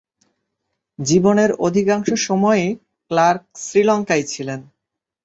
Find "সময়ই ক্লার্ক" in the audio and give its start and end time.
2.21-3.43